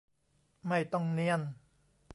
[0.67, 1.41] ไม่ต้องเนียน